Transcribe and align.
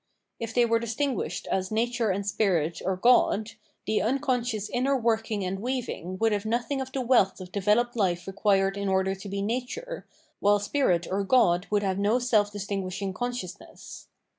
If 0.39 0.55
they 0.55 0.65
were 0.65 0.79
distinguished 0.79 1.47
as 1.51 1.69
Nature 1.69 2.09
and 2.09 2.25
Spirit 2.25 2.81
or 2.83 2.95
God, 2.97 3.51
the 3.85 4.01
unconscious 4.01 4.67
inner 4.67 4.97
working 4.97 5.45
and 5.45 5.59
weaving 5.59 6.17
would 6.17 6.31
have 6.31 6.43
nothing 6.43 6.81
of 6.81 6.91
the 6.91 7.01
wealth 7.01 7.39
of 7.39 7.51
developed 7.51 7.95
life 7.95 8.25
required 8.25 8.77
in 8.77 8.89
order 8.89 9.13
to 9.13 9.29
be 9.29 9.43
nature, 9.43 10.07
while 10.39 10.57
Spirit 10.57 11.05
or 11.11 11.23
God 11.23 11.67
would 11.69 11.83
have 11.83 11.99
no 11.99 12.17
self 12.17 12.51
distinguishing 12.51 13.13
consciousness. 13.13 14.07